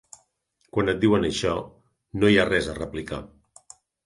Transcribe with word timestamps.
Quan 0.77 0.87
et 0.93 1.03
diuen 1.03 1.27
això, 1.29 1.51
no 2.23 2.33
hi 2.33 2.41
ha 2.41 2.47
res 2.49 2.71
a 2.73 2.77
replicar. 2.81 3.23